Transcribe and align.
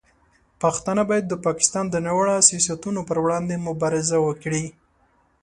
پښتانه 0.61 1.03
باید 1.09 1.25
د 1.27 1.33
پاکستان 1.45 1.85
د 1.89 1.95
ناوړه 2.05 2.35
سیاستونو 2.49 2.99
پر 3.07 3.17
وړاندې 3.23 3.63
مبارزه 3.67 4.17
وکړي. 4.27 4.65